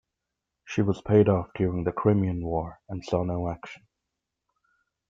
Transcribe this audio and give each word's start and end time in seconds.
She 0.65 0.81
was 0.81 0.99
paid 1.03 1.29
off 1.29 1.51
during 1.53 1.83
the 1.83 1.91
Crimean 1.91 2.43
War, 2.43 2.79
and 2.89 3.05
saw 3.05 3.21
no 3.23 3.49
action. 3.51 3.83